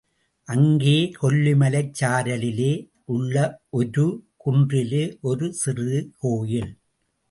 [0.47, 2.71] அங்கே கொல்லிமலைச் சாரலிலே
[3.05, 3.35] உள்ள
[3.69, 4.07] ஒரு
[4.45, 6.71] குன்றிலே ஒரு சிறு கோயில்.